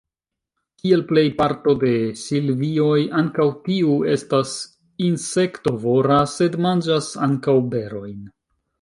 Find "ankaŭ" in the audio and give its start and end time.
3.21-3.47, 7.31-7.61